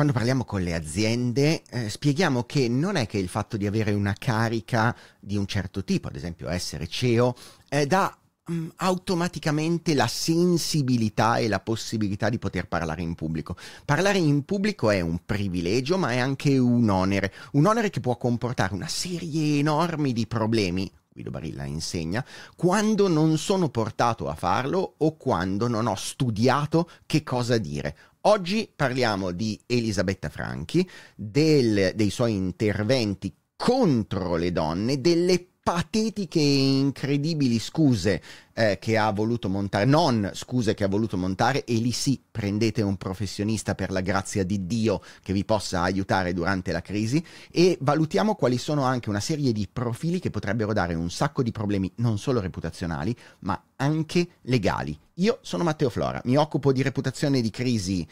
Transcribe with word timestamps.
quando 0.00 0.16
parliamo 0.16 0.46
con 0.46 0.62
le 0.62 0.72
aziende 0.72 1.62
eh, 1.68 1.90
spieghiamo 1.90 2.44
che 2.44 2.70
non 2.70 2.96
è 2.96 3.06
che 3.06 3.18
il 3.18 3.28
fatto 3.28 3.58
di 3.58 3.66
avere 3.66 3.92
una 3.92 4.14
carica 4.18 4.96
di 5.20 5.36
un 5.36 5.44
certo 5.44 5.84
tipo, 5.84 6.08
ad 6.08 6.16
esempio 6.16 6.48
essere 6.48 6.88
CEO, 6.88 7.36
eh, 7.68 7.84
dà 7.84 8.16
mh, 8.46 8.68
automaticamente 8.76 9.92
la 9.92 10.06
sensibilità 10.06 11.36
e 11.36 11.48
la 11.48 11.60
possibilità 11.60 12.30
di 12.30 12.38
poter 12.38 12.66
parlare 12.66 13.02
in 13.02 13.14
pubblico. 13.14 13.56
Parlare 13.84 14.16
in 14.16 14.42
pubblico 14.46 14.88
è 14.88 15.00
un 15.02 15.20
privilegio, 15.22 15.98
ma 15.98 16.12
è 16.12 16.18
anche 16.18 16.56
un 16.56 16.88
onere, 16.88 17.30
un 17.52 17.66
onere 17.66 17.90
che 17.90 18.00
può 18.00 18.16
comportare 18.16 18.72
una 18.72 18.88
serie 18.88 19.58
enorme 19.58 20.14
di 20.14 20.26
problemi. 20.26 20.90
Guido 21.12 21.30
Barilla 21.30 21.64
insegna, 21.64 22.24
quando 22.56 23.06
non 23.08 23.36
sono 23.36 23.68
portato 23.68 24.28
a 24.28 24.34
farlo 24.34 24.94
o 24.96 25.16
quando 25.16 25.68
non 25.68 25.86
ho 25.86 25.96
studiato 25.96 26.88
che 27.04 27.22
cosa 27.22 27.58
dire. 27.58 27.94
Oggi 28.24 28.70
parliamo 28.74 29.30
di 29.30 29.58
Elisabetta 29.64 30.28
Franchi, 30.28 30.86
del, 31.16 31.92
dei 31.94 32.10
suoi 32.10 32.34
interventi 32.34 33.34
contro 33.56 34.36
le 34.36 34.52
donne, 34.52 35.00
delle 35.00 35.49
patetiche 35.62 36.40
e 36.40 36.78
incredibili 36.78 37.58
scuse 37.58 38.22
eh, 38.54 38.78
che 38.80 38.96
ha 38.96 39.10
voluto 39.10 39.48
montare, 39.48 39.84
non 39.84 40.30
scuse 40.32 40.74
che 40.74 40.84
ha 40.84 40.88
voluto 40.88 41.16
montare, 41.16 41.64
e 41.64 41.74
lì 41.74 41.92
sì 41.92 42.20
prendete 42.30 42.82
un 42.82 42.96
professionista 42.96 43.74
per 43.74 43.90
la 43.90 44.00
grazia 44.00 44.44
di 44.44 44.66
Dio 44.66 45.02
che 45.22 45.32
vi 45.32 45.44
possa 45.44 45.82
aiutare 45.82 46.32
durante 46.32 46.72
la 46.72 46.80
crisi 46.80 47.24
e 47.50 47.76
valutiamo 47.80 48.34
quali 48.34 48.58
sono 48.58 48.84
anche 48.84 49.10
una 49.10 49.20
serie 49.20 49.52
di 49.52 49.68
profili 49.70 50.18
che 50.18 50.30
potrebbero 50.30 50.72
dare 50.72 50.94
un 50.94 51.10
sacco 51.10 51.42
di 51.42 51.52
problemi 51.52 51.92
non 51.96 52.18
solo 52.18 52.40
reputazionali 52.40 53.14
ma 53.40 53.62
anche 53.76 54.28
legali. 54.42 54.98
Io 55.14 55.38
sono 55.42 55.64
Matteo 55.64 55.90
Flora, 55.90 56.20
mi 56.24 56.36
occupo 56.36 56.72
di 56.72 56.82
reputazione 56.82 57.40
di 57.40 57.50
crisi 57.50 58.06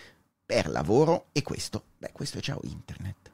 per 0.45 0.69
lavoro 0.69 1.27
e 1.33 1.43
questo, 1.43 1.85
beh 1.99 2.12
questo 2.12 2.39
è 2.39 2.41
ciao 2.41 2.61
internet. 2.62 3.31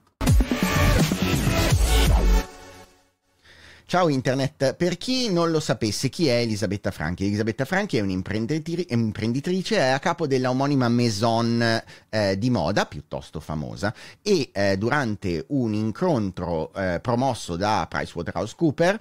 Ciao 3.95 4.09
Internet, 4.09 4.75
per 4.75 4.97
chi 4.97 5.31
non 5.31 5.53
lo 5.53 5.61
sapesse 5.61 6.09
chi 6.09 6.27
è 6.27 6.41
Elisabetta 6.41 6.91
Franchi? 6.91 7.27
Elisabetta 7.27 7.65
Franchi 7.65 7.97
è 7.97 8.01
un'imprenditrice, 8.01 9.77
è 9.77 9.91
a 9.91 10.01
capo 10.01 10.27
della 10.27 10.51
omonima 10.51 10.89
maison 10.89 11.81
eh, 12.09 12.37
di 12.37 12.51
moda 12.51 12.87
piuttosto 12.87 13.39
famosa 13.39 13.95
e 14.21 14.51
eh, 14.53 14.77
durante 14.79 15.45
un 15.51 15.75
incontro 15.75 16.75
eh, 16.75 16.99
promosso 17.01 17.55
da 17.55 17.87
PricewaterhouseCoopers 17.89 18.99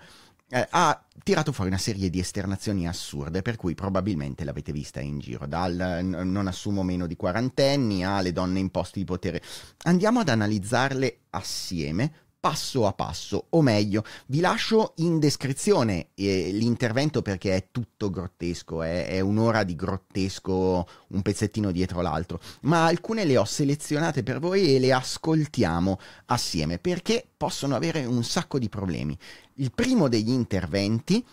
eh, 0.49 0.67
ha 0.69 1.03
tirato 1.23 1.51
fuori 1.51 1.71
una 1.71 1.79
serie 1.79 2.11
di 2.11 2.19
esternazioni 2.19 2.87
assurde, 2.87 3.41
per 3.41 3.55
cui 3.55 3.73
probabilmente 3.73 4.43
l'avete 4.43 4.71
vista 4.71 4.99
in 4.99 5.17
giro, 5.17 5.47
dal 5.47 6.01
non 6.03 6.45
assumo 6.45 6.83
meno 6.83 7.07
di 7.07 7.15
quarantenni 7.15 8.05
alle 8.05 8.31
donne 8.31 8.59
in 8.59 8.69
posti 8.69 8.99
di 8.99 9.05
potere. 9.05 9.41
Andiamo 9.85 10.19
ad 10.19 10.29
analizzarle 10.29 11.21
assieme 11.31 12.13
passo 12.43 12.85
a 12.85 12.91
passo, 12.91 13.45
o 13.51 13.61
meglio, 13.61 14.03
vi 14.25 14.41
lascio 14.41 14.95
in 14.97 15.17
descrizione 15.17 16.07
eh, 16.13 16.49
l'intervento 16.51 17.21
perché 17.21 17.55
è 17.55 17.67
tutto 17.71 18.09
grottesco, 18.09 18.83
è, 18.83 19.07
è, 19.07 19.21
un'ora 19.21 19.63
di 19.63 19.77
grottesco, 19.77 20.85
un 21.07 21.21
pezzettino 21.21 21.71
dietro 21.71 22.01
l'altro, 22.01 22.41
ma 22.63 22.83
alcune 22.83 23.23
le 23.23 23.37
ho 23.37 23.45
selezionate 23.45 24.23
per 24.23 24.39
voi 24.39 24.75
e 24.75 24.79
le 24.79 24.91
ascoltiamo 24.91 25.97
assieme 26.25 26.79
perché 26.79 27.25
possono 27.37 27.77
avere 27.77 28.03
un 28.03 28.25
sacco 28.25 28.59
di 28.59 28.67
problemi. 28.67 29.17
Il 29.53 29.71
primo 29.71 30.09
degli 30.09 30.31
interventi 30.31 31.25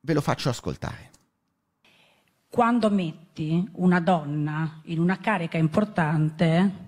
ve 0.00 0.12
lo 0.12 0.20
faccio 0.20 0.50
ascoltare. 0.50 1.10
Quando 2.50 2.90
metti 2.90 3.66
una 3.76 4.00
donna 4.00 4.82
in 4.84 4.98
una 4.98 5.16
carica 5.20 5.56
importante, 5.56 6.84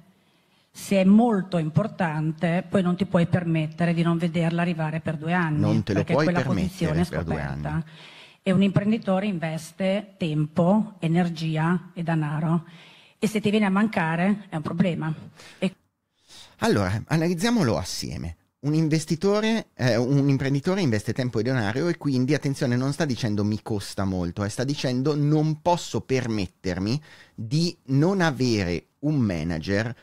se 0.79 1.01
è 1.01 1.05
molto 1.05 1.59
importante, 1.59 2.65
poi 2.67 2.83
non 2.83 2.95
ti 2.95 3.05
puoi 3.05 3.27
permettere 3.27 3.93
di 3.93 4.03
non 4.03 4.17
vederla 4.17 4.63
arrivare 4.63 5.01
per 5.01 5.17
due 5.17 5.33
anni. 5.33 5.59
Non 5.59 5.83
te 5.83 5.93
lo 5.93 5.99
perché 5.99 6.13
puoi 6.13 6.25
quella 6.27 6.41
permettere 6.41 6.69
posizione 6.69 7.01
è 7.01 7.05
per 7.05 7.25
due 7.25 7.35
scoperta. 7.35 7.71
anni. 7.71 7.85
E 8.45 8.53
un 8.53 8.63
imprenditore 8.63 9.27
investe 9.27 10.15
tempo, 10.17 10.95
energia 11.01 11.91
e 11.93 12.05
denaro. 12.05 12.65
E 13.19 13.27
se 13.27 13.41
ti 13.41 13.51
viene 13.51 13.67
a 13.67 13.71
mancare 13.71 14.47
è 14.49 14.55
un 14.55 14.63
problema. 14.63 15.13
E 15.59 15.75
Allora, 16.59 17.03
analizziamolo 17.09 17.77
assieme. 17.77 18.37
Un 18.61 18.75
investitore, 18.75 19.71
eh, 19.75 19.97
un 19.97 20.29
imprenditore 20.29 20.81
investe 20.81 21.13
tempo 21.13 21.41
e 21.41 21.43
denaro 21.43 21.89
e 21.89 21.97
quindi, 21.97 22.35
attenzione, 22.35 22.77
non 22.77 22.93
sta 22.93 23.05
dicendo 23.05 23.45
mi 23.45 23.61
costa 23.63 24.05
molto, 24.05 24.45
eh, 24.45 24.49
sta 24.49 24.63
dicendo 24.63 25.17
non 25.17 25.61
posso 25.61 26.03
permettermi 26.03 27.01
di 27.35 27.77
non 27.87 28.21
avere 28.21 28.87
un 29.01 29.17
manager 29.17 29.95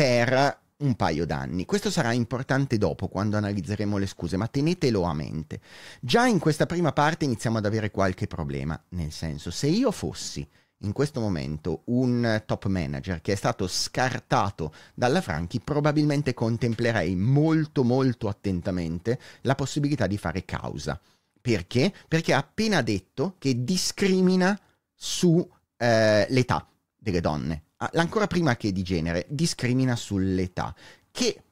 per 0.00 0.58
un 0.78 0.94
paio 0.94 1.26
d'anni. 1.26 1.66
Questo 1.66 1.90
sarà 1.90 2.12
importante 2.12 2.78
dopo, 2.78 3.08
quando 3.08 3.36
analizzeremo 3.36 3.98
le 3.98 4.06
scuse, 4.06 4.38
ma 4.38 4.46
tenetelo 4.46 5.02
a 5.02 5.12
mente. 5.12 5.60
Già 6.00 6.24
in 6.24 6.38
questa 6.38 6.64
prima 6.64 6.90
parte 6.92 7.26
iniziamo 7.26 7.58
ad 7.58 7.66
avere 7.66 7.90
qualche 7.90 8.26
problema, 8.26 8.82
nel 8.90 9.12
senso, 9.12 9.50
se 9.50 9.66
io 9.66 9.90
fossi 9.90 10.48
in 10.78 10.92
questo 10.92 11.20
momento 11.20 11.82
un 11.88 12.42
top 12.46 12.64
manager 12.68 13.20
che 13.20 13.32
è 13.32 13.34
stato 13.34 13.66
scartato 13.66 14.72
dalla 14.94 15.20
Franchi, 15.20 15.60
probabilmente 15.60 16.32
contemplerei 16.32 17.14
molto 17.14 17.84
molto 17.84 18.26
attentamente 18.28 19.20
la 19.42 19.54
possibilità 19.54 20.06
di 20.06 20.16
fare 20.16 20.46
causa. 20.46 20.98
Perché? 21.42 21.92
Perché 22.08 22.32
ha 22.32 22.38
appena 22.38 22.80
detto 22.80 23.34
che 23.36 23.64
discrimina 23.64 24.58
sull'età 24.94 26.66
delle 26.96 27.20
donne. 27.20 27.64
Ah, 27.82 27.90
Ancora 27.94 28.26
prima 28.26 28.56
che 28.56 28.72
di 28.72 28.82
genere, 28.82 29.26
discrimina 29.28 29.96
sull'età, 29.96 30.74
che 31.10 31.42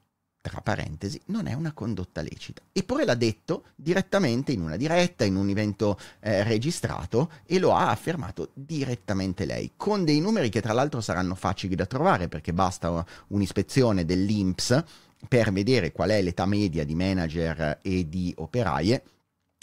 tra 0.40 0.60
parentesi, 0.60 1.20
non 1.26 1.46
è 1.46 1.52
una 1.52 1.72
condotta 1.72 2.22
lecita. 2.22 2.62
Eppure 2.72 3.04
l'ha 3.04 3.14
detto 3.14 3.64
direttamente 3.74 4.52
in 4.52 4.62
una 4.62 4.76
diretta, 4.76 5.24
in 5.24 5.36
un 5.36 5.48
evento 5.48 5.98
eh, 6.20 6.42
registrato 6.42 7.30
e 7.44 7.58
lo 7.58 7.74
ha 7.74 7.90
affermato 7.90 8.50
direttamente 8.54 9.44
lei, 9.44 9.72
con 9.76 10.04
dei 10.04 10.20
numeri 10.20 10.48
che 10.48 10.62
tra 10.62 10.72
l'altro 10.72 11.00
saranno 11.00 11.34
facili 11.34 11.74
da 11.74 11.86
trovare 11.86 12.28
perché 12.28 12.52
basta 12.52 13.04
un'ispezione 13.28 14.04
dell'INPS 14.04 14.84
per 15.28 15.52
vedere 15.52 15.92
qual 15.92 16.10
è 16.10 16.22
l'età 16.22 16.46
media 16.46 16.84
di 16.84 16.94
manager 16.94 17.80
e 17.82 18.08
di 18.08 18.32
operaie, 18.38 19.02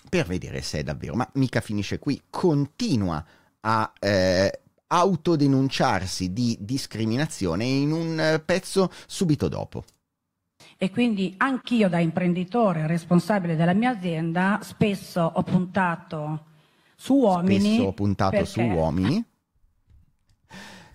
per 0.08 0.28
vedere 0.28 0.62
se 0.62 0.80
è 0.80 0.84
davvero. 0.84 1.16
Ma 1.16 1.28
mica 1.34 1.62
finisce 1.62 2.00
qui, 2.00 2.22
continua 2.30 3.26
a... 3.62 3.94
Eh, 4.00 4.60
autodenunciarsi 4.96 6.32
di 6.32 6.58
discriminazione 6.60 7.66
in 7.66 7.92
un 7.92 8.20
eh, 8.20 8.40
pezzo 8.40 8.90
subito 9.06 9.48
dopo. 9.48 9.84
E 10.78 10.90
quindi 10.90 11.34
anch'io 11.38 11.90
da 11.90 12.00
imprenditore 12.00 12.88
responsabile 12.88 13.56
della 13.56 13.74
mia 13.74 13.92
azienda 13.92 14.60
spesso 14.62 15.22
ho 15.22 15.44
puntato 15.44 16.46
su 16.96 17.16
uomini. 17.16 17.60
Spesso 17.60 17.84
ho 17.84 17.94
puntato 17.94 18.32
perché- 18.32 18.48
su 18.48 18.62
uomini. 18.62 19.24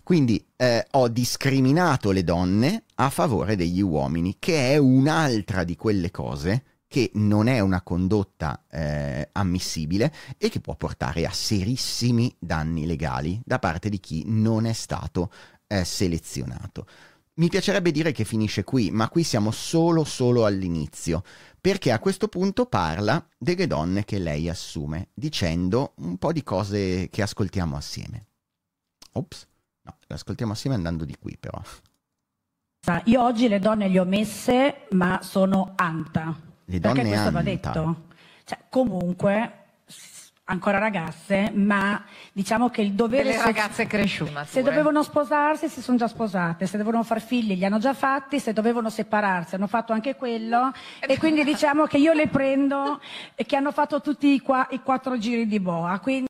Quindi 0.02 0.44
eh, 0.56 0.86
ho 0.90 1.08
discriminato 1.08 2.10
le 2.10 2.24
donne 2.24 2.84
a 2.96 3.10
favore 3.10 3.54
degli 3.54 3.80
uomini, 3.80 4.36
che 4.40 4.72
è 4.72 4.76
un'altra 4.76 5.62
di 5.62 5.76
quelle 5.76 6.10
cose 6.10 6.64
che 6.90 7.12
non 7.14 7.46
è 7.46 7.60
una 7.60 7.82
condotta 7.82 8.64
eh, 8.68 9.28
ammissibile 9.30 10.12
e 10.36 10.48
che 10.48 10.58
può 10.58 10.74
portare 10.74 11.24
a 11.24 11.30
serissimi 11.30 12.34
danni 12.36 12.84
legali 12.84 13.40
da 13.44 13.60
parte 13.60 13.88
di 13.88 14.00
chi 14.00 14.24
non 14.26 14.66
è 14.66 14.72
stato 14.72 15.30
eh, 15.68 15.84
selezionato. 15.84 16.88
Mi 17.34 17.46
piacerebbe 17.46 17.92
dire 17.92 18.10
che 18.10 18.24
finisce 18.24 18.64
qui, 18.64 18.90
ma 18.90 19.08
qui 19.08 19.22
siamo 19.22 19.52
solo 19.52 20.02
solo 20.02 20.44
all'inizio, 20.44 21.22
perché 21.60 21.92
a 21.92 22.00
questo 22.00 22.26
punto 22.26 22.66
parla 22.66 23.24
delle 23.38 23.68
donne 23.68 24.04
che 24.04 24.18
lei 24.18 24.48
assume, 24.48 25.10
dicendo 25.14 25.92
un 25.98 26.18
po' 26.18 26.32
di 26.32 26.42
cose 26.42 27.08
che 27.08 27.22
ascoltiamo 27.22 27.76
assieme. 27.76 28.26
Ops, 29.12 29.46
no, 29.82 29.96
le 30.08 30.14
ascoltiamo 30.16 30.50
assieme 30.50 30.74
andando 30.74 31.04
di 31.04 31.16
qui 31.16 31.36
però. 31.38 31.62
Io 33.04 33.22
oggi 33.22 33.46
le 33.46 33.60
donne 33.60 33.88
le 33.88 34.00
ho 34.00 34.04
messe, 34.04 34.88
ma 34.90 35.20
sono 35.22 35.74
anta 35.76 36.48
le 36.70 36.78
donne 36.78 36.94
Perché 36.94 37.08
questo 37.08 37.30
va 37.30 37.42
detto. 37.42 38.02
Cioè, 38.44 38.58
comunque, 38.68 39.52
ancora 40.44 40.78
ragazze, 40.78 41.50
ma 41.54 42.02
diciamo 42.32 42.70
che 42.70 42.82
il 42.82 42.92
dovere... 42.92 43.30
Le 43.30 43.42
ragazze 43.42 43.86
cresciute. 43.86 44.44
Se 44.46 44.62
dovevano 44.62 45.02
sposarsi 45.02 45.68
si 45.68 45.80
sono 45.80 45.96
già 45.96 46.08
sposate, 46.08 46.66
se 46.66 46.76
dovevano 46.76 47.04
far 47.04 47.20
figli 47.20 47.56
li 47.56 47.64
hanno 47.64 47.78
già 47.78 47.94
fatti, 47.94 48.40
se 48.40 48.52
dovevano 48.52 48.90
separarsi 48.90 49.54
hanno 49.54 49.68
fatto 49.68 49.92
anche 49.92 50.16
quello 50.16 50.72
e 51.00 51.18
quindi 51.18 51.44
diciamo 51.44 51.86
che 51.86 51.98
io 51.98 52.12
le 52.12 52.28
prendo 52.28 53.00
e 53.34 53.44
che 53.44 53.56
hanno 53.56 53.72
fatto 53.72 54.00
tutti 54.00 54.34
i, 54.34 54.40
qua, 54.40 54.66
i 54.70 54.80
quattro 54.80 55.16
giri 55.18 55.46
di 55.46 55.60
boa. 55.60 55.98
Quindi... 56.00 56.28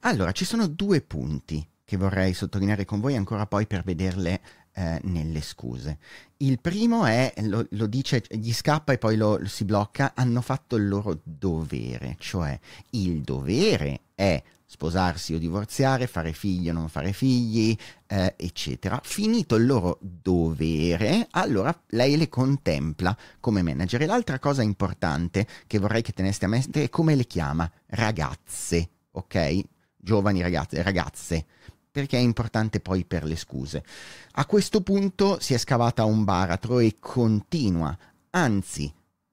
Allora, 0.00 0.32
ci 0.32 0.44
sono 0.44 0.66
due 0.66 1.00
punti 1.00 1.66
che 1.84 1.96
vorrei 1.96 2.34
sottolineare 2.34 2.84
con 2.84 3.00
voi 3.00 3.16
ancora 3.16 3.46
poi 3.46 3.66
per 3.66 3.82
vederle 3.82 4.40
eh, 4.72 5.00
nelle 5.04 5.40
scuse. 5.40 5.98
Il 6.38 6.60
primo 6.60 7.04
è, 7.04 7.32
lo, 7.42 7.66
lo, 7.70 7.86
dice, 7.86 8.22
gli 8.28 8.52
scappa 8.52 8.92
e 8.92 8.98
poi 8.98 9.16
lo, 9.16 9.36
lo 9.36 9.48
si 9.48 9.64
blocca, 9.64 10.12
hanno 10.14 10.40
fatto 10.40 10.76
il 10.76 10.88
loro 10.88 11.20
dovere, 11.22 12.16
cioè 12.18 12.58
il 12.90 13.20
dovere 13.22 14.00
è 14.14 14.42
sposarsi 14.64 15.34
o 15.34 15.38
divorziare, 15.38 16.06
fare 16.06 16.32
figli 16.32 16.70
o 16.70 16.72
non 16.72 16.88
fare 16.88 17.12
figli, 17.12 17.76
eh, 18.06 18.34
eccetera. 18.36 19.00
Finito 19.02 19.56
il 19.56 19.66
loro 19.66 19.98
dovere, 20.00 21.26
allora 21.32 21.76
lei 21.88 22.16
le 22.16 22.28
contempla 22.28 23.16
come 23.40 23.62
manager. 23.62 24.02
E 24.02 24.06
l'altra 24.06 24.38
cosa 24.38 24.62
importante 24.62 25.46
che 25.66 25.78
vorrei 25.80 26.02
che 26.02 26.12
teneste 26.12 26.44
a 26.44 26.48
mente 26.48 26.84
è 26.84 26.88
come 26.88 27.16
le 27.16 27.26
chiama 27.26 27.68
ragazze, 27.86 28.88
ok? 29.10 29.60
Giovani 29.96 30.40
ragazze, 30.40 30.82
ragazze 30.82 31.46
perché 31.90 32.16
è 32.16 32.20
importante 32.20 32.80
poi 32.80 33.04
per 33.04 33.24
le 33.24 33.36
scuse. 33.36 33.84
A 34.32 34.46
questo 34.46 34.80
punto 34.80 35.38
si 35.40 35.54
è 35.54 35.58
scavata 35.58 36.04
un 36.04 36.24
baratro 36.24 36.78
e 36.78 36.96
continua, 36.98 37.96
anzi 38.30 38.92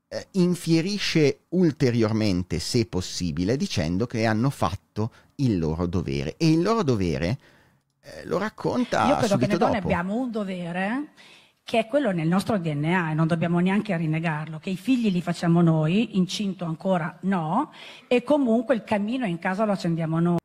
eh, 0.09 0.27
infierisce 0.31 1.41
ulteriormente, 1.49 2.59
se 2.59 2.85
possibile, 2.85 3.57
dicendo 3.57 4.05
che 4.05 4.25
hanno 4.25 4.49
fatto 4.49 5.11
il 5.35 5.59
loro 5.59 5.85
dovere. 5.85 6.35
E 6.37 6.49
il 6.49 6.61
loro 6.61 6.83
dovere 6.83 7.37
eh, 8.01 8.25
lo 8.25 8.37
racconta 8.37 9.07
Io 9.07 9.17
credo 9.17 9.37
che 9.37 9.47
noi 9.47 9.57
donne 9.57 9.77
abbiamo 9.77 10.15
un 10.15 10.31
dovere 10.31 11.09
che 11.67 11.79
è 11.79 11.87
quello 11.87 12.13
nel 12.13 12.29
nostro 12.29 12.57
DNA 12.57 13.11
e 13.11 13.13
non 13.13 13.27
dobbiamo 13.27 13.59
neanche 13.59 13.95
rinnegarlo, 13.97 14.57
che 14.57 14.69
i 14.69 14.77
figli 14.77 15.11
li 15.11 15.21
facciamo 15.21 15.61
noi, 15.61 16.17
incinto 16.17 16.63
ancora 16.63 17.17
no, 17.23 17.73
e 18.07 18.23
comunque 18.23 18.73
il 18.73 18.85
cammino 18.85 19.25
in 19.25 19.37
casa 19.37 19.65
lo 19.65 19.73
accendiamo 19.73 20.19
noi. 20.21 20.37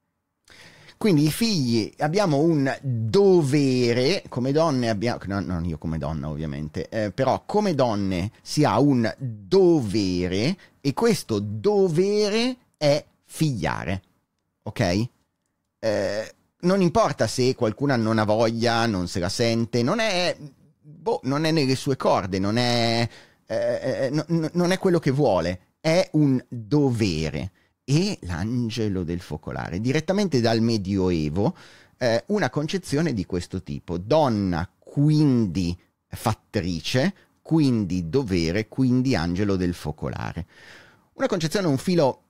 Quindi 1.02 1.24
i 1.24 1.32
figli 1.32 1.92
abbiamo 1.98 2.38
un 2.38 2.72
dovere, 2.80 4.22
come 4.28 4.52
donne 4.52 4.88
abbiamo, 4.88 5.18
no, 5.26 5.40
non 5.40 5.64
io 5.64 5.76
come 5.76 5.98
donna 5.98 6.28
ovviamente, 6.28 6.88
eh, 6.88 7.10
però 7.10 7.42
come 7.44 7.74
donne 7.74 8.30
si 8.40 8.62
ha 8.62 8.78
un 8.78 9.12
dovere 9.18 10.56
e 10.80 10.94
questo 10.94 11.40
dovere 11.40 12.56
è 12.76 13.04
figliare, 13.24 14.02
ok? 14.62 15.08
Eh, 15.80 16.34
non 16.60 16.80
importa 16.80 17.26
se 17.26 17.56
qualcuna 17.56 17.96
non 17.96 18.20
ha 18.20 18.24
voglia, 18.24 18.86
non 18.86 19.08
se 19.08 19.18
la 19.18 19.28
sente, 19.28 19.82
non 19.82 19.98
è, 19.98 20.36
boh, 20.80 21.18
non 21.24 21.46
è 21.46 21.50
nelle 21.50 21.74
sue 21.74 21.96
corde, 21.96 22.38
non 22.38 22.58
è, 22.58 23.08
eh, 23.46 23.56
eh 23.56 24.10
no, 24.10 24.48
non 24.52 24.70
è 24.70 24.78
quello 24.78 25.00
che 25.00 25.10
vuole, 25.10 25.62
è 25.80 26.08
un 26.12 26.40
dovere 26.48 27.50
e 27.92 28.18
l'angelo 28.22 29.04
del 29.04 29.20
focolare, 29.20 29.78
direttamente 29.78 30.40
dal 30.40 30.62
Medioevo, 30.62 31.54
eh, 31.98 32.24
una 32.28 32.48
concezione 32.48 33.12
di 33.12 33.26
questo 33.26 33.62
tipo, 33.62 33.98
donna 33.98 34.66
quindi 34.78 35.78
fattrice, 36.08 37.14
quindi 37.42 38.08
dovere, 38.08 38.68
quindi 38.68 39.14
angelo 39.14 39.56
del 39.56 39.74
focolare. 39.74 40.46
Una 41.14 41.26
concezione 41.26 41.66
un 41.66 41.76
filo, 41.76 42.22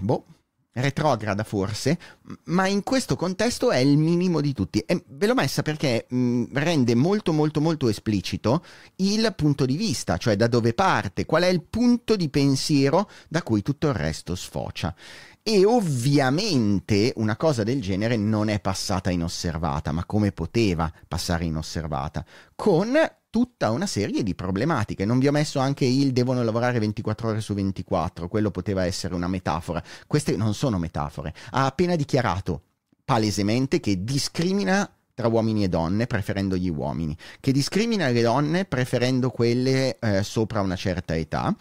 boh, 0.00 0.24
retrograda 0.72 1.42
forse, 1.42 1.98
ma 2.44 2.66
in 2.66 2.82
questo 2.82 3.16
contesto 3.16 3.70
è 3.70 3.78
il 3.78 3.96
minimo 3.96 4.40
di 4.40 4.52
tutti. 4.52 4.78
E 4.80 5.04
ve 5.08 5.26
l'ho 5.26 5.34
messa 5.34 5.62
perché 5.62 6.06
mh, 6.08 6.44
rende 6.52 6.94
molto 6.94 7.32
molto 7.32 7.60
molto 7.60 7.88
esplicito 7.88 8.64
il 8.96 9.32
punto 9.36 9.66
di 9.66 9.76
vista, 9.76 10.16
cioè 10.16 10.36
da 10.36 10.46
dove 10.46 10.74
parte, 10.74 11.26
qual 11.26 11.42
è 11.42 11.48
il 11.48 11.62
punto 11.62 12.16
di 12.16 12.28
pensiero 12.28 13.10
da 13.28 13.42
cui 13.42 13.62
tutto 13.62 13.88
il 13.88 13.94
resto 13.94 14.34
sfocia. 14.34 14.94
E 15.42 15.64
ovviamente 15.64 17.12
una 17.16 17.36
cosa 17.36 17.62
del 17.62 17.80
genere 17.80 18.16
non 18.16 18.50
è 18.50 18.60
passata 18.60 19.10
inosservata, 19.10 19.90
ma 19.90 20.04
come 20.04 20.32
poteva 20.32 20.92
passare 21.08 21.46
inosservata? 21.46 22.24
Con 22.54 22.94
tutta 23.30 23.70
una 23.70 23.86
serie 23.86 24.22
di 24.22 24.34
problematiche. 24.34 25.04
Non 25.04 25.18
vi 25.18 25.28
ho 25.28 25.32
messo 25.32 25.60
anche 25.60 25.84
il 25.84 26.12
devono 26.12 26.42
lavorare 26.42 26.78
24 26.78 27.28
ore 27.28 27.40
su 27.40 27.54
24, 27.54 28.28
quello 28.28 28.50
poteva 28.50 28.84
essere 28.84 29.14
una 29.14 29.28
metafora. 29.28 29.82
Queste 30.06 30.36
non 30.36 30.52
sono 30.54 30.78
metafore. 30.78 31.32
Ha 31.50 31.64
appena 31.64 31.96
dichiarato 31.96 32.62
palesemente 33.04 33.80
che 33.80 34.04
discrimina 34.04 34.88
tra 35.14 35.28
uomini 35.28 35.64
e 35.64 35.68
donne 35.68 36.06
preferendo 36.06 36.56
gli 36.56 36.68
uomini, 36.68 37.16
che 37.40 37.52
discrimina 37.52 38.08
le 38.08 38.22
donne 38.22 38.64
preferendo 38.64 39.30
quelle 39.30 39.98
eh, 39.98 40.22
sopra 40.22 40.60
una 40.60 40.76
certa 40.76 41.14
età 41.14 41.54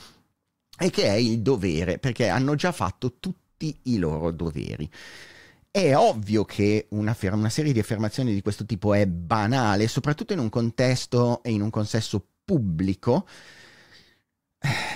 e 0.77 0.89
che 0.89 1.03
è 1.03 1.15
il 1.15 1.41
dovere 1.41 1.97
perché 1.97 2.29
hanno 2.29 2.55
già 2.55 2.71
fatto 2.71 3.15
tutti 3.19 3.77
i 3.83 3.97
loro 3.97 4.31
doveri. 4.31 4.89
È 5.71 5.95
ovvio 5.95 6.45
che 6.45 6.87
una, 6.89 7.15
una, 7.31 7.49
serie 7.49 7.73
di 7.73 7.79
affermazioni 7.79 8.33
di 8.33 8.41
questo 8.41 8.65
tipo 8.65 8.95
è 8.95 9.05
banale, 9.05 9.87
soprattutto 9.87 10.33
in 10.33 10.39
un 10.39 10.49
contesto 10.49 11.43
e 11.43 11.51
in 11.51 11.61
un 11.61 11.69
consesso 11.69 12.25
pubblico, 12.43 13.27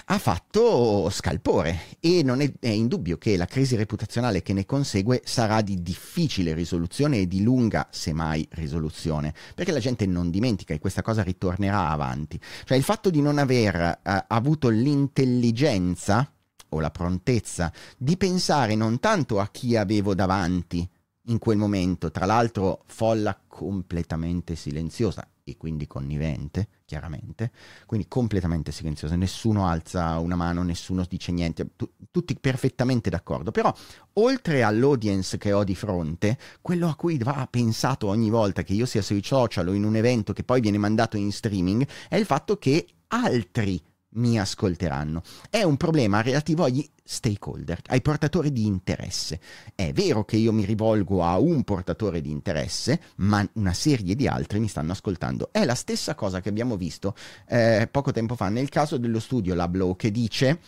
ha 0.06 0.18
fatto 0.18 1.10
scalpore 1.12 1.98
e 2.00 2.24
non 2.24 2.42
è, 2.42 2.52
è 2.60 2.70
indubbio 2.70 3.18
che 3.18 3.38
la 3.38 3.46
crisi 3.46 3.76
reputazionale 3.76 4.42
che 4.42 4.54
ne 4.54 4.66
consegue 4.66 5.22
sarà 5.24 5.62
di 5.62 5.82
difficile 5.82 6.54
risoluzione 6.54 7.20
e 7.20 7.28
di 7.28 7.44
lunga, 7.44 7.88
semmai, 7.92 8.46
risoluzione, 8.54 9.34
perché 9.54 9.72
la 9.72 9.80
gente 9.80 10.08
non 10.08 10.32
dimentica 10.32 10.74
e 10.74 10.80
questa 10.80 11.04
cosa 11.04 11.22
ritornerà 11.22 11.90
avanti. 11.90 12.40
Cioè 12.66 12.78
il 12.78 12.84
fatto 12.84 13.12
di 13.12 13.22
non 13.22 13.38
aver 13.38 14.00
uh, 14.04 14.24
avuto 14.28 14.70
l'intelligenza 14.70 16.33
o 16.74 16.80
la 16.80 16.92
prontezza 16.92 17.72
di 17.98 18.18
pensare 18.18 18.76
non 18.76 19.00
tanto 19.00 19.40
a 19.40 19.48
chi 19.48 19.76
avevo 19.76 20.14
davanti 20.14 20.88
in 21.28 21.40
quel 21.40 21.58
momento, 21.58 22.12
tra 22.12 22.26
l'altro 22.26 22.84
folla 22.88 23.40
completamente 23.48 24.56
silenziosa 24.56 25.26
e 25.46 25.58
quindi 25.58 25.88
connivente, 25.88 26.68
chiaramente, 26.86 27.52
quindi 27.86 28.08
completamente 28.08 28.72
silenziosa, 28.72 29.16
nessuno 29.16 29.68
alza 29.68 30.18
una 30.20 30.36
mano, 30.36 30.64
nessuno 30.64 31.06
dice 31.08 31.32
niente, 31.32 31.70
tu, 31.76 31.90
tutti 32.12 32.38
perfettamente 32.38 33.10
d'accordo, 33.10 33.52
però 33.52 33.74
oltre 34.14 34.64
all'audience 34.64 35.38
che 35.38 35.54
ho 35.54 35.64
di 35.64 35.76
fronte, 35.76 36.38
quello 36.62 36.88
a 36.88 36.96
cui 36.96 37.18
va 37.18 37.48
pensato 37.50 38.08
ogni 38.08 38.30
volta 38.30 38.64
che 38.64 38.74
io 38.74 38.86
sia 38.86 39.02
sui 39.02 39.24
social 39.24 39.68
o 39.68 39.74
in 39.74 39.84
un 39.84 39.96
evento 39.96 40.34
che 40.34 40.44
poi 40.44 40.62
viene 40.62 40.78
mandato 40.78 41.18
in 41.18 41.32
streaming, 41.32 41.88
è 42.10 42.16
il 42.16 42.26
fatto 42.26 42.58
che 42.58 42.86
altri 43.08 43.82
mi 44.16 44.40
ascolteranno. 44.40 45.22
È 45.50 45.64
un 45.64 45.78
problema 45.78 46.22
relativo 46.22 46.64
agli 46.64 46.88
stakeholder, 47.04 47.82
ai 47.88 48.02
portatori 48.02 48.52
di 48.52 48.66
interesse. 48.66 49.40
È 49.76 49.92
vero 49.92 50.24
che 50.24 50.38
io 50.38 50.52
mi 50.54 50.66
rivolgo 50.66 51.24
a 51.24 51.38
un 51.38 51.64
portatore 51.64 52.22
di 52.22 52.32
interesse, 52.32 53.00
ma 53.18 53.48
una 53.54 53.74
serie 53.74 54.16
di 54.16 54.28
altri 54.28 54.60
mi 54.60 54.68
stanno 54.68 54.92
ascoltando. 54.92 55.50
È 55.52 55.64
la 55.66 55.76
stessa 55.76 56.16
cosa 56.16 56.42
che 56.42 56.50
abbiamo 56.50 56.78
visto 56.78 57.16
eh, 57.48 57.88
poco 57.92 58.12
tempo 58.12 58.36
fa 58.36 58.50
nel 58.50 58.70
caso 58.70 58.98
dello 58.98 59.20
studio 59.20 59.54
Lablow 59.54 59.96
che 59.96 60.12
dice 60.12 60.60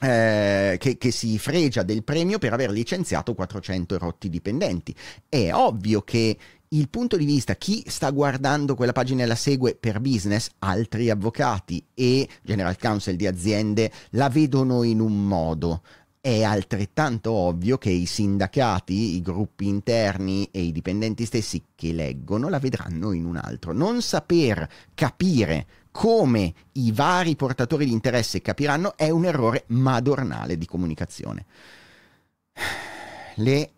eh, 0.00 0.76
che, 0.78 0.96
che, 0.96 1.10
si 1.10 1.38
fregia 1.38 1.82
del 1.82 2.04
premio 2.04 2.38
per 2.38 2.52
aver 2.52 2.70
licenziato 2.70 3.34
400 3.34 3.98
rotti 3.98 4.28
dipendenti. 4.28 4.94
È 5.28 5.52
ovvio 5.52 6.02
che 6.02 6.36
il 6.70 6.88
punto 6.88 7.16
di 7.16 7.24
vista, 7.24 7.54
chi 7.54 7.82
sta 7.86 8.10
guardando 8.10 8.74
quella 8.74 8.92
pagina 8.92 9.22
e 9.22 9.26
la 9.26 9.34
segue 9.34 9.74
per 9.74 10.00
business, 10.00 10.50
altri 10.58 11.08
avvocati 11.08 11.82
e 11.94 12.28
general 12.42 12.78
counsel 12.78 13.16
di 13.16 13.26
aziende 13.26 13.90
la 14.10 14.28
vedono 14.28 14.82
in 14.82 15.00
un 15.00 15.26
modo. 15.26 15.82
È 16.20 16.42
altrettanto 16.42 17.32
ovvio 17.32 17.78
che 17.78 17.90
i 17.90 18.04
sindacati, 18.04 19.14
i 19.14 19.22
gruppi 19.22 19.66
interni 19.66 20.48
e 20.50 20.60
i 20.60 20.72
dipendenti 20.72 21.24
stessi 21.24 21.62
che 21.74 21.92
leggono 21.92 22.48
la 22.48 22.58
vedranno 22.58 23.12
in 23.12 23.24
un 23.24 23.36
altro. 23.36 23.72
Non 23.72 24.02
saper 24.02 24.68
capire 24.92 25.66
come 25.90 26.52
i 26.72 26.92
vari 26.92 27.34
portatori 27.34 27.86
di 27.86 27.92
interesse 27.92 28.42
capiranno, 28.42 28.96
è 28.96 29.08
un 29.08 29.24
errore 29.24 29.64
madornale 29.68 30.58
di 30.58 30.66
comunicazione. 30.66 31.46
Le 33.36 33.70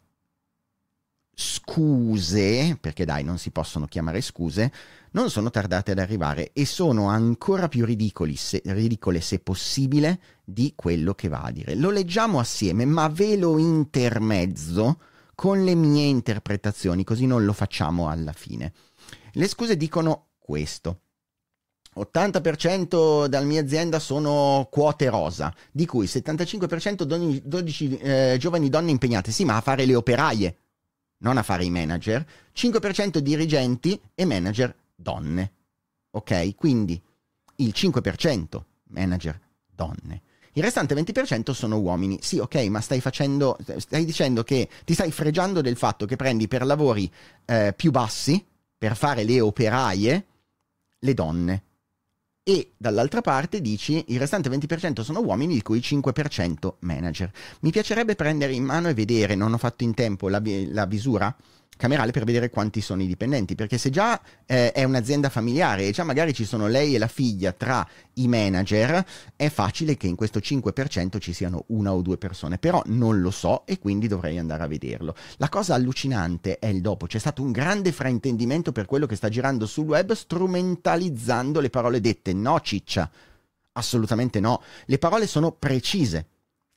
scuse, 1.41 2.77
perché 2.79 3.07
dai, 3.07 3.25
non 3.25 3.39
si 3.39 3.51
possono 3.51 3.87
chiamare 3.87 4.21
scuse, 4.21 4.71
non 5.13 5.31
sono 5.31 5.49
tardate 5.49 5.93
ad 5.93 5.99
arrivare 5.99 6.51
e 6.53 6.67
sono 6.67 7.09
ancora 7.09 7.67
più 7.67 7.87
ridicoli 7.87 8.37
se, 8.37 8.61
ridicole, 8.67 9.23
se 9.23 9.39
possibile, 9.39 10.21
di 10.45 10.75
quello 10.77 11.15
che 11.15 11.29
va 11.29 11.41
a 11.41 11.51
dire. 11.51 11.75
Lo 11.75 11.91
leggiamo 11.91 12.39
assieme, 12.39 12.85
ma 12.85 13.09
ve 13.09 13.37
lo 13.37 13.57
intermezzo 13.57 15.01
con 15.35 15.65
le 15.65 15.75
mie 15.75 16.05
interpretazioni, 16.05 17.05
così 17.05 17.25
non 17.25 17.47
lo 17.47 17.55
facciamo 17.55 18.11
alla 18.11 18.33
fine. 18.33 18.75
Le 19.33 19.49
scuse 19.49 19.79
dicono 19.79 20.27
questo. 20.39 21.01
80% 21.97 23.27
della 23.27 23.45
mia 23.45 23.63
azienda 23.63 23.99
sono 23.99 24.69
quote 24.71 25.09
rosa, 25.09 25.53
di 25.73 25.87
cui 25.87 26.05
75% 26.05 27.03
12, 27.03 27.43
12 27.45 27.97
eh, 27.97 28.37
giovani 28.39 28.69
donne 28.69 28.91
impegnate. 28.91 29.33
Sì, 29.33 29.45
ma 29.45 29.57
a 29.57 29.61
fare 29.63 29.87
le 29.87 29.95
operaie, 29.95 30.57
non 31.21 31.37
a 31.37 31.43
fare 31.43 31.65
i 31.65 31.71
manager. 31.71 32.25
5% 32.55 33.19
dirigenti 33.19 34.01
e 34.15 34.25
manager 34.25 34.75
donne. 34.95 35.53
Ok? 36.11 36.55
Quindi 36.55 37.01
il 37.57 37.73
5% 37.75 38.63
manager 38.89 39.41
donne. 39.75 40.23
Il 40.53 40.63
restante 40.63 40.95
20% 40.95 41.53
sono 41.53 41.79
uomini. 41.79 42.19
Sì, 42.21 42.39
ok, 42.39 42.57
ma 42.67 42.81
stai 42.81 43.01
facendo. 43.01 43.57
Stai 43.77 44.05
dicendo 44.05 44.43
che 44.43 44.69
ti 44.85 44.95
stai 44.95 45.13
fregiando 45.13 45.61
del 45.61 45.77
fatto 45.77 46.07
che 46.07 46.17
prendi 46.17 46.49
per 46.49 46.67
lavori 46.67 47.11
eh, 47.45 47.73
più 47.77 47.91
bassi, 47.91 48.45
per 48.77 48.97
fare 48.97 49.23
le 49.23 49.41
operaie, 49.41 50.27
le 50.99 51.15
donne 51.15 51.63
e 52.43 52.73
dall'altra 52.77 53.21
parte 53.21 53.61
dici 53.61 54.05
il 54.09 54.19
restante 54.19 54.49
20% 54.49 55.03
sono 55.03 55.21
uomini 55.21 55.55
di 55.55 55.63
cui 55.63 55.79
il 55.79 55.85
5% 55.87 56.75
manager. 56.81 57.31
Mi 57.61 57.71
piacerebbe 57.71 58.15
prendere 58.15 58.53
in 58.53 58.65
mano 58.65 58.89
e 58.89 58.95
vedere, 58.95 59.35
non 59.35 59.53
ho 59.53 59.59
fatto 59.59 59.85
in 59.85 59.95
tempo 59.95 60.29
la, 60.29 60.41
la 60.45 60.87
visura 60.87 61.35
camerale 61.77 62.11
per 62.11 62.25
vedere 62.25 62.51
quanti 62.51 62.83
sono 62.83 63.03
i 63.03 63.07
dipendenti, 63.07 63.55
perché 63.55 63.79
se 63.79 63.89
già 63.89 64.21
eh, 64.45 64.71
è 64.71 64.85
un'azienda 64.85 65.31
familiare 65.31 65.87
e 65.87 65.93
già 65.93 66.05
magari 66.05 66.35
ci 66.35 66.45
sono 66.45 66.67
lei 66.67 66.95
e 66.95 66.99
la 66.99 67.07
figlia 67.07 67.53
tra 67.53 67.87
i 68.15 68.29
manager, 68.29 69.05
è 69.35 69.49
facile 69.49 69.97
che 69.97 70.07
in 70.07 70.15
questo 70.15 70.41
5% 70.41 71.19
ci 71.19 71.33
siano 71.33 71.65
una 71.69 71.95
o 71.95 72.03
due 72.03 72.19
persone, 72.19 72.59
però 72.59 72.83
non 72.87 73.21
lo 73.21 73.31
so 73.31 73.65
e 73.67 73.79
quindi 73.79 74.09
dovrei 74.09 74.37
andare 74.37 74.63
a 74.63 74.67
vederlo. 74.67 75.15
La 75.39 75.49
cosa 75.49 75.75
allucinante 75.75 76.59
è 76.59 76.67
il 76.67 76.83
dopo, 76.83 77.07
c'è 77.07 77.19
stato 77.19 77.43
un 77.43 77.51
grande 77.51 77.93
fraintendimento 77.93 78.73
per 78.73 78.85
quello 78.85 79.07
che 79.07 79.17
sta 79.17 79.31
girando 79.31 79.65
sul 79.65 79.87
web 79.87 80.13
strumentalizzando 80.13 81.61
le 81.61 81.71
parole 81.71 82.01
dette. 82.01 82.35
No, 82.35 82.61
ciccia, 82.61 83.11
assolutamente 83.73 84.39
no. 84.39 84.63
Le 84.85 84.99
parole 84.99 85.27
sono 85.27 85.53
precise. 85.53 86.27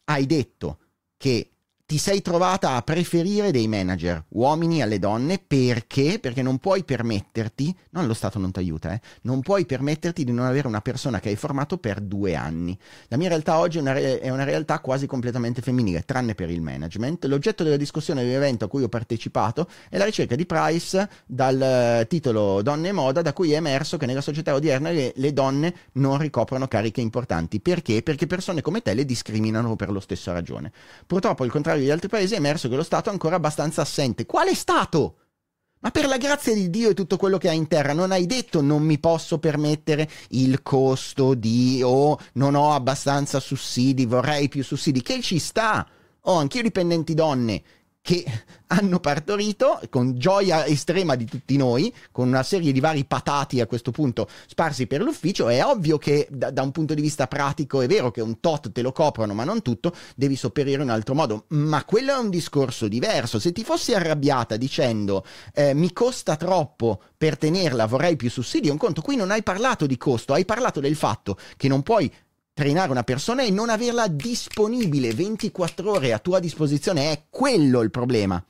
Hai 0.06 0.26
detto 0.26 0.78
che 1.18 1.53
ti 1.86 1.98
sei 1.98 2.22
trovata 2.22 2.76
a 2.76 2.82
preferire 2.82 3.52
dei 3.52 3.68
manager 3.68 4.24
uomini 4.30 4.82
alle 4.82 5.00
donne 5.00 5.38
perché? 5.46 6.18
Perché 6.20 6.42
non 6.42 6.58
puoi 6.58 6.84
permetterti, 6.84 7.76
non 7.92 8.08
lo 8.08 8.14
Stato 8.14 8.40
non 8.40 8.52
ti 8.52 8.60
aiuta, 8.60 8.94
eh, 8.94 9.02
non 9.24 9.42
puoi 9.42 9.66
permetterti 9.66 10.24
di 10.24 10.32
non 10.32 10.46
avere 10.46 10.68
una 10.68 10.80
persona 10.80 11.20
che 11.20 11.30
hai 11.30 11.36
formato 11.36 11.78
per 11.78 12.00
due 12.00 12.36
anni. 12.36 12.78
La 13.10 13.18
mia 13.18 13.28
realtà 13.28 13.60
oggi 13.60 13.80
è 13.80 13.82
una, 13.82 13.92
re- 13.92 14.20
è 14.20 14.30
una 14.30 14.46
realtà 14.46 14.80
quasi 14.80 15.08
completamente 15.08 15.62
femminile, 15.62 16.04
tranne 16.04 16.36
per 16.36 16.50
il 16.50 16.62
management. 16.62 17.26
L'oggetto 17.26 17.64
della 17.64 17.78
discussione 17.78 18.24
dell'evento 18.24 18.66
a 18.66 18.68
cui 18.70 18.84
ho 18.84 18.90
partecipato 18.90 19.68
è 19.90 19.98
la 19.98 20.06
ricerca 20.06 20.36
di 20.36 20.46
Price 20.46 21.10
dal 21.26 21.62
eh, 21.62 22.08
titolo 22.08 22.62
Donne 22.62 22.90
e 22.90 22.92
moda, 22.94 23.22
da 23.22 23.34
cui 23.34 23.52
è 23.52 23.58
emerso 23.58 23.98
che 23.98 24.06
nella 24.06 24.22
società 24.22 24.54
odierna 24.54 24.90
le, 24.90 25.12
le 25.16 25.34
donne 25.34 25.76
non 25.94 26.18
ricoprono 26.18 26.68
cariche 26.68 27.02
importanti. 27.02 27.60
Perché? 27.60 28.02
Perché 28.04 28.26
persone 28.26 28.62
come 28.62 28.82
te 28.82 28.94
le 28.94 29.04
discriminano 29.04 29.76
per 29.76 29.92
lo 29.92 30.00
stesso 30.00 30.32
ragione. 30.32 30.72
Purtroppo 31.06 31.44
il 31.44 31.52
contrario 31.52 31.73
contrario 31.74 31.84
di 31.84 31.92
altri 31.92 32.10
paesi, 32.10 32.34
è 32.34 32.38
emerso 32.38 32.70
che 32.70 32.76
lo 32.76 32.84
Stato 32.84 33.10
è 33.10 33.12
ancora 33.12 33.36
abbastanza 33.36 33.82
assente. 33.82 34.26
Quale 34.26 34.56
Stato? 34.56 35.18
Ma 35.80 35.92
per 35.92 36.08
la 36.08 36.18
grazia 36.18 36.54
di 36.54 36.70
Dio 36.70 36.92
e 36.92 36.94
tutto 36.94 37.18
quello 37.18 37.38
che 37.38 37.50
ha 37.50 37.54
in 37.54 37.68
terra, 37.68 37.92
non 37.92 38.12
hai 38.12 38.26
detto 38.26 38.62
non 38.62 38.84
mi 38.84 39.00
posso 39.00 39.38
permettere 39.38 40.10
il 40.30 40.62
costo 40.62 41.34
di 41.34 41.82
o 41.84 42.12
oh, 42.12 42.20
non 42.34 42.56
ho 42.56 42.74
abbastanza 42.74 43.42
sussidi, 43.42 44.06
vorrei 44.06 44.48
più 44.48 44.64
sussidi, 44.64 45.02
che 45.02 45.22
ci 45.22 45.40
sta. 45.40 45.86
Ho 46.28 46.36
anch'io 46.36 46.62
dipendenti 46.62 47.14
donne 47.14 47.62
che 48.04 48.26
hanno 48.68 49.00
partorito 49.00 49.80
con 49.90 50.18
gioia 50.18 50.66
estrema 50.66 51.16
di 51.16 51.24
tutti 51.24 51.56
noi, 51.56 51.94
con 52.12 52.28
una 52.28 52.44
serie 52.44 52.74
di 52.74 52.82
vari 52.82 53.06
patati 53.06 53.62
a 53.62 53.66
questo 53.66 53.92
punto 53.92 54.28
sparsi 54.46 54.88
per 54.88 55.02
l'ufficio, 55.02 55.48
è 55.48 55.64
ovvio 55.64 55.98
che 55.98 56.28
da, 56.30 56.52
da, 56.52 56.64
un 56.64 56.72
punto 56.72 56.94
di 56.94 57.02
vista 57.02 57.28
pratico 57.28 57.80
è 57.80 57.88
vero 57.88 58.12
che 58.12 58.20
un 58.20 58.42
tot 58.42 58.74
te 58.74 58.82
lo 58.82 58.92
coprono, 58.92 59.34
ma 59.34 59.46
non 59.46 59.62
tutto, 59.62 59.94
devi 60.18 60.36
sopperire 60.36 60.82
in 60.82 60.90
un 60.90 60.94
altro 60.94 61.16
modo. 61.16 61.46
Ma 61.50 61.86
quello 61.86 62.14
è 62.14 62.18
un 62.18 62.30
discorso 62.30 62.90
diverso. 62.90 63.40
Se 63.40 63.54
ti 63.54 63.64
fossi 63.64 63.94
arrabbiata 63.94 64.58
dicendo 64.58 65.24
eh, 65.54 65.74
mi 65.74 65.94
costa 65.94 66.36
troppo 66.36 67.00
per 67.16 67.38
tenerla, 67.38 67.86
vorrei 67.86 68.18
più 68.18 68.30
sussidi, 68.30 68.68
è 68.68 68.72
un 68.72 68.78
conto. 68.78 69.02
Qui 69.02 69.16
non 69.16 69.32
hai 69.32 69.44
parlato 69.44 69.86
di 69.86 69.96
costo, 69.96 70.34
hai 70.34 70.44
parlato 70.44 70.82
del 70.82 70.98
fatto 70.98 71.38
che 71.56 71.70
non 71.70 71.84
puoi 71.84 72.12
trainare 72.54 72.92
una 72.92 73.04
persona 73.04 73.44
e 73.44 73.50
non 73.50 73.70
averla 73.70 74.08
disponibile 74.08 75.14
24 75.14 75.90
ore 75.90 76.14
a 76.14 76.20
tua 76.20 76.40
disposizione 76.40 77.12
è 77.12 77.24
quello 77.30 77.82
il 77.82 77.90
problema. 77.90 78.44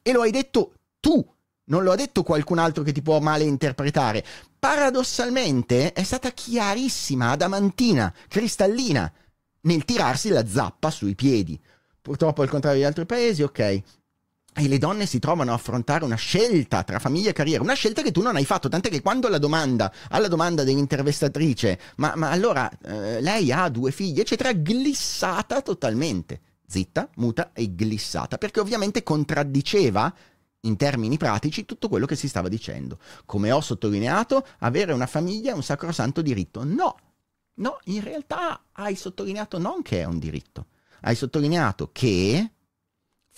E 0.00 0.12
lo 0.12 0.22
hai 0.22 0.30
detto 0.30 0.72
tu, 1.00 1.24
non 1.64 1.82
lo 1.82 1.92
ha 1.92 1.96
detto 1.96 2.22
qualcun 2.22 2.58
altro 2.58 2.82
che 2.82 2.92
ti 2.92 3.02
può 3.02 3.18
male 3.20 3.44
interpretare. 3.44 4.24
Paradossalmente 4.58 5.92
è 5.92 6.02
stata 6.02 6.30
chiarissima, 6.30 7.30
adamantina, 7.30 8.12
cristallina 8.28 9.12
nel 9.62 9.84
tirarsi 9.84 10.28
la 10.28 10.46
zappa 10.46 10.90
sui 10.90 11.14
piedi. 11.14 11.60
Purtroppo 12.00 12.42
al 12.42 12.48
contrario 12.48 12.78
di 12.78 12.86
altri 12.86 13.06
paesi, 13.06 13.42
ok, 13.42 13.82
e 14.58 14.66
le 14.66 14.78
donne 14.78 15.06
si 15.06 15.20
trovano 15.20 15.52
a 15.52 15.54
affrontare 15.54 16.04
una 16.04 16.16
scelta 16.16 16.82
tra 16.82 16.98
famiglia 16.98 17.30
e 17.30 17.32
carriera, 17.32 17.62
una 17.62 17.74
scelta 17.74 18.02
che 18.02 18.10
tu 18.10 18.22
non 18.22 18.34
hai 18.34 18.44
fatto, 18.44 18.68
tant'è 18.68 18.88
che 18.90 19.00
quando 19.00 19.28
la 19.28 19.38
domanda, 19.38 19.92
alla 20.10 20.26
domanda 20.26 20.64
dell'intervistatrice, 20.64 21.78
ma, 21.96 22.14
ma 22.16 22.30
allora 22.30 22.68
eh, 22.84 23.20
lei 23.20 23.52
ha 23.52 23.68
due 23.68 23.92
figlie, 23.92 24.22
eccetera, 24.22 24.52
glissata 24.52 25.62
totalmente, 25.62 26.40
zitta, 26.66 27.08
muta 27.16 27.52
e 27.52 27.72
glissata, 27.72 28.36
perché 28.36 28.58
ovviamente 28.58 29.04
contraddiceva 29.04 30.12
in 30.62 30.76
termini 30.76 31.16
pratici 31.16 31.64
tutto 31.64 31.88
quello 31.88 32.06
che 32.06 32.16
si 32.16 32.26
stava 32.26 32.48
dicendo. 32.48 32.98
Come 33.26 33.52
ho 33.52 33.60
sottolineato, 33.60 34.44
avere 34.58 34.92
una 34.92 35.06
famiglia 35.06 35.52
è 35.52 35.54
un 35.54 35.62
sacrosanto 35.62 36.20
diritto. 36.20 36.64
No, 36.64 36.96
no, 37.54 37.78
in 37.84 38.02
realtà 38.02 38.64
hai 38.72 38.96
sottolineato 38.96 39.58
non 39.58 39.82
che 39.82 40.00
è 40.00 40.04
un 40.04 40.18
diritto, 40.18 40.66
hai 41.02 41.14
sottolineato 41.14 41.90
che 41.92 42.50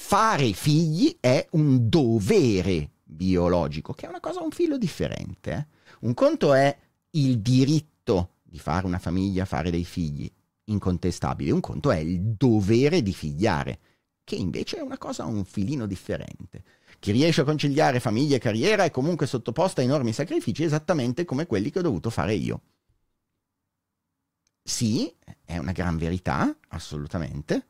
fare 0.02 0.54
figli 0.54 1.19
è 1.21 1.47
un 1.52 1.88
dovere 1.88 2.90
biologico, 3.04 3.92
che 3.92 4.07
è 4.07 4.09
una 4.09 4.19
cosa 4.19 4.40
un 4.40 4.50
filo 4.50 4.78
differente. 4.78 5.52
Eh? 5.52 5.66
Un 6.00 6.14
conto 6.14 6.54
è 6.54 6.76
il 7.11 7.38
diritto 7.38 8.37
di 8.42 8.59
fare 8.59 8.87
una 8.87 8.99
famiglia, 8.99 9.45
fare 9.45 9.71
dei 9.71 9.85
figli, 9.85 10.28
incontestabile, 10.64 11.52
un 11.52 11.61
conto 11.61 11.92
è 11.92 11.99
il 11.99 12.23
dovere 12.23 13.02
di 13.02 13.12
figliare, 13.12 13.78
che 14.25 14.37
invece 14.37 14.78
è 14.78 14.80
una 14.80 14.99
cosa 14.99 15.26
un 15.26 15.45
filino 15.45 15.87
differente. 15.87 16.64
Chi 16.99 17.12
riesce 17.12 17.42
a 17.42 17.45
conciliare 17.45 18.00
famiglia 18.00 18.37
e 18.37 18.40
carriera 18.40 18.85
è 18.85 18.90
comunque 18.90 19.26
sottoposto 19.26 19.80
a 19.80 19.85
enormi 19.85 20.12
sacrifici, 20.12 20.64
esattamente 20.64 21.25
come 21.25 21.47
quelli 21.47 21.71
che 21.71 21.80
ho 21.80 21.83
dovuto 21.83 22.11
fare 22.11 22.35
io. 22.35 22.62
Sì, 24.62 25.14
è 25.45 25.59
una 25.59 25.73
gran 25.73 25.99
verità, 25.99 26.57
assolutamente, 26.69 27.66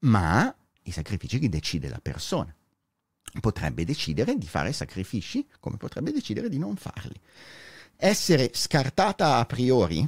ma 0.00 0.52
i 0.84 0.90
sacrifici 0.90 1.38
li 1.38 1.48
decide 1.48 1.88
la 1.88 2.00
persona. 2.00 2.54
Potrebbe 3.40 3.84
decidere 3.84 4.36
di 4.36 4.46
fare 4.46 4.72
sacrifici 4.72 5.46
come 5.58 5.76
potrebbe 5.76 6.12
decidere 6.12 6.48
di 6.48 6.58
non 6.58 6.76
farli. 6.76 7.18
Essere 7.96 8.50
scartata 8.52 9.36
a 9.36 9.46
priori 9.46 10.06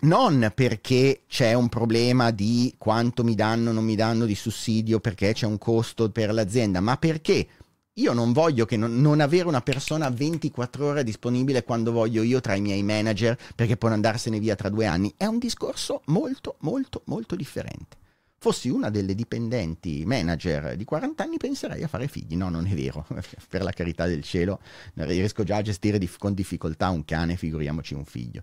non 0.00 0.52
perché 0.54 1.22
c'è 1.26 1.54
un 1.54 1.68
problema 1.68 2.30
di 2.30 2.74
quanto 2.78 3.24
mi 3.24 3.34
danno 3.34 3.72
non 3.72 3.84
mi 3.84 3.96
danno 3.96 4.26
di 4.26 4.36
sussidio, 4.36 5.00
perché 5.00 5.32
c'è 5.32 5.46
un 5.46 5.58
costo 5.58 6.08
per 6.10 6.32
l'azienda, 6.32 6.80
ma 6.80 6.96
perché 6.96 7.48
io 7.94 8.12
non 8.12 8.32
voglio 8.32 8.64
che 8.64 8.76
non, 8.76 9.00
non, 9.00 9.18
avere 9.18 9.48
una 9.48 9.60
persona 9.60 10.08
24 10.08 10.86
ore 10.86 11.02
disponibile 11.02 11.64
quando 11.64 11.90
voglio 11.90 12.22
io 12.22 12.40
tra 12.40 12.54
i 12.54 12.60
miei 12.60 12.84
manager 12.84 13.36
perché 13.56 13.76
può 13.76 13.88
andarsene 13.88 14.38
via 14.38 14.54
tra 14.54 14.68
due 14.68 14.86
anni. 14.86 15.12
È 15.16 15.24
un 15.24 15.38
discorso 15.38 16.02
molto, 16.06 16.56
molto, 16.60 17.02
molto 17.06 17.34
differente 17.34 17.96
fossi 18.38 18.68
una 18.68 18.88
delle 18.88 19.14
dipendenti 19.14 20.04
manager 20.06 20.76
di 20.76 20.84
40 20.84 21.22
anni 21.22 21.36
penserei 21.36 21.82
a 21.82 21.88
fare 21.88 22.08
figli. 22.08 22.36
No, 22.36 22.48
non 22.48 22.66
è 22.66 22.74
vero, 22.74 23.06
per 23.48 23.62
la 23.62 23.72
carità 23.72 24.06
del 24.06 24.22
cielo, 24.22 24.60
riesco 24.94 25.42
già 25.42 25.56
a 25.56 25.62
gestire 25.62 25.98
dif- 25.98 26.18
con 26.18 26.34
difficoltà 26.34 26.88
un 26.90 27.04
cane, 27.04 27.36
figuriamoci 27.36 27.94
un 27.94 28.04
figlio. 28.04 28.42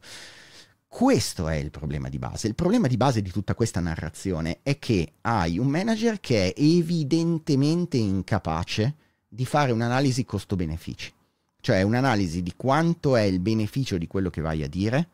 Questo 0.87 1.49
è 1.49 1.55
il 1.55 1.71
problema 1.71 2.07
di 2.07 2.19
base. 2.19 2.47
Il 2.47 2.55
problema 2.55 2.87
di 2.87 2.95
base 2.95 3.21
di 3.21 3.31
tutta 3.31 3.55
questa 3.55 3.79
narrazione 3.79 4.59
è 4.63 4.79
che 4.79 5.13
hai 5.21 5.57
un 5.57 5.67
manager 5.67 6.19
che 6.19 6.53
è 6.53 6.59
evidentemente 6.61 7.97
incapace 7.97 8.95
di 9.27 9.45
fare 9.45 9.73
un'analisi 9.73 10.23
costo-benefici, 10.23 11.11
cioè 11.59 11.81
un'analisi 11.81 12.41
di 12.41 12.53
quanto 12.55 13.17
è 13.17 13.23
il 13.23 13.39
beneficio 13.39 13.97
di 13.97 14.07
quello 14.07 14.29
che 14.29 14.39
vai 14.39 14.63
a 14.63 14.69
dire 14.69 15.09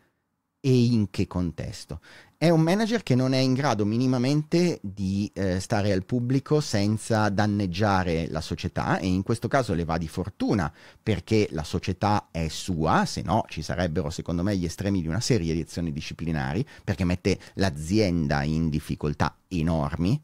e 0.61 0.83
in 0.85 1.09
che 1.09 1.27
contesto. 1.27 1.99
È 2.37 2.49
un 2.49 2.61
manager 2.61 3.03
che 3.03 3.13
non 3.13 3.33
è 3.33 3.37
in 3.37 3.53
grado 3.53 3.85
minimamente 3.85 4.79
di 4.81 5.29
eh, 5.33 5.59
stare 5.59 5.91
al 5.91 6.05
pubblico 6.05 6.59
senza 6.59 7.29
danneggiare 7.29 8.27
la 8.29 8.41
società 8.41 8.97
e 8.97 9.07
in 9.07 9.21
questo 9.21 9.47
caso 9.47 9.73
le 9.73 9.83
va 9.83 9.97
di 9.97 10.07
fortuna 10.07 10.71
perché 11.01 11.47
la 11.51 11.63
società 11.63 12.29
è 12.31 12.47
sua, 12.47 13.05
se 13.05 13.21
no 13.21 13.45
ci 13.47 13.61
sarebbero 13.61 14.09
secondo 14.09 14.41
me 14.41 14.55
gli 14.55 14.65
estremi 14.65 15.01
di 15.01 15.07
una 15.07 15.19
serie 15.19 15.53
di 15.53 15.61
azioni 15.61 15.91
disciplinari 15.91 16.65
perché 16.83 17.05
mette 17.05 17.39
l'azienda 17.55 18.43
in 18.43 18.69
difficoltà 18.69 19.35
enormi. 19.47 20.19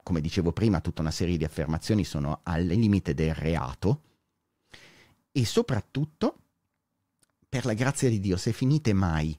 Come 0.00 0.20
dicevo 0.20 0.52
prima, 0.52 0.80
tutta 0.80 1.00
una 1.00 1.10
serie 1.10 1.36
di 1.36 1.44
affermazioni 1.44 2.04
sono 2.04 2.40
al 2.44 2.64
limite 2.64 3.14
del 3.14 3.34
reato 3.34 4.02
e 5.32 5.44
soprattutto, 5.44 6.36
per 7.48 7.64
la 7.64 7.74
grazia 7.74 8.08
di 8.08 8.20
Dio, 8.20 8.36
se 8.36 8.52
finite 8.52 8.92
mai 8.92 9.36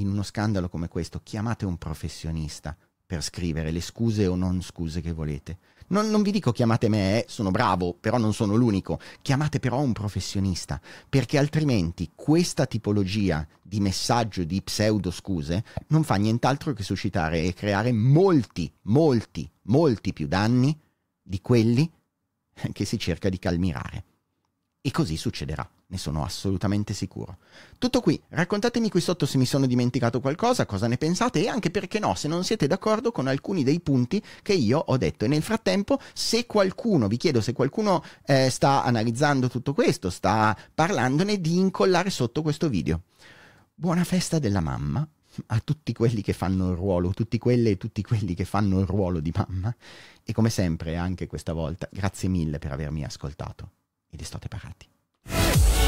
in 0.00 0.08
uno 0.08 0.22
scandalo 0.22 0.68
come 0.68 0.88
questo, 0.88 1.20
chiamate 1.22 1.64
un 1.64 1.76
professionista 1.76 2.76
per 3.08 3.22
scrivere 3.22 3.70
le 3.70 3.80
scuse 3.80 4.26
o 4.26 4.34
non 4.34 4.60
scuse 4.60 5.00
che 5.00 5.12
volete. 5.12 5.58
Non, 5.88 6.10
non, 6.10 6.20
vi 6.20 6.30
dico 6.30 6.52
chiamate 6.52 6.90
me, 6.90 7.24
eh, 7.24 7.26
sono 7.26 7.50
bravo, 7.50 7.94
però 7.94 8.18
non 8.18 8.34
sono 8.34 8.54
l'unico. 8.54 9.00
Chiamate 9.22 9.58
però 9.60 9.80
un 9.80 9.94
professionista, 9.94 10.78
perché 11.08 11.38
altrimenti 11.38 12.10
questa 12.14 12.66
tipologia 12.66 13.46
di 13.62 13.80
messaggio 13.80 14.44
di 14.44 14.60
pseudo 14.60 15.10
scuse 15.10 15.64
non 15.86 16.04
fa 16.04 16.16
nient'altro 16.16 16.74
che 16.74 16.82
suscitare 16.82 17.42
e 17.44 17.54
creare 17.54 17.92
molti, 17.92 18.70
molti, 18.82 19.50
molti 19.62 20.12
più 20.12 20.26
danni 20.26 20.78
di 21.22 21.40
quelli 21.40 21.90
che 22.72 22.84
si 22.84 22.98
cerca 22.98 23.30
di 23.30 23.38
calmirare. 23.38 24.04
E 24.82 24.90
così 24.90 25.16
succederà, 25.16 25.66
ne 25.90 25.96
sono 25.96 26.22
assolutamente 26.22 26.92
sicuro. 26.92 27.38
Tutto 27.78 28.00
qui, 28.00 28.20
raccontatemi 28.28 28.90
qui 28.90 29.00
sotto 29.00 29.24
se 29.24 29.38
mi 29.38 29.46
sono 29.46 29.66
dimenticato 29.66 30.20
qualcosa, 30.20 30.66
cosa 30.66 30.86
ne 30.86 30.98
pensate 30.98 31.42
e 31.42 31.48
anche 31.48 31.70
perché 31.70 31.98
no, 31.98 32.14
se 32.14 32.28
non 32.28 32.44
siete 32.44 32.66
d'accordo 32.66 33.10
con 33.10 33.26
alcuni 33.26 33.64
dei 33.64 33.80
punti 33.80 34.22
che 34.42 34.52
io 34.52 34.78
ho 34.78 34.96
detto. 34.98 35.24
E 35.24 35.28
nel 35.28 35.42
frattempo, 35.42 35.98
se 36.12 36.44
qualcuno, 36.44 37.08
vi 37.08 37.16
chiedo 37.16 37.40
se 37.40 37.54
qualcuno 37.54 38.04
eh, 38.26 38.50
sta 38.50 38.84
analizzando 38.84 39.48
tutto 39.48 39.72
questo, 39.72 40.10
sta 40.10 40.56
parlandone, 40.74 41.40
di 41.40 41.56
incollare 41.56 42.10
sotto 42.10 42.42
questo 42.42 42.68
video. 42.68 43.02
Buona 43.74 44.04
festa 44.04 44.38
della 44.38 44.60
mamma 44.60 45.06
a 45.46 45.60
tutti 45.60 45.94
quelli 45.94 46.20
che 46.20 46.34
fanno 46.34 46.70
il 46.70 46.76
ruolo, 46.76 47.10
tutti 47.10 47.38
quelle 47.38 47.70
e 47.70 47.76
tutti 47.78 48.02
quelli 48.02 48.34
che 48.34 48.44
fanno 48.44 48.80
il 48.80 48.86
ruolo 48.86 49.20
di 49.20 49.32
mamma. 49.34 49.74
E 50.22 50.32
come 50.34 50.50
sempre, 50.50 50.96
anche 50.96 51.26
questa 51.26 51.54
volta, 51.54 51.88
grazie 51.90 52.28
mille 52.28 52.58
per 52.58 52.72
avermi 52.72 53.04
ascoltato 53.04 53.70
ed 54.10 54.20
state 54.20 54.48
parati. 54.48 54.86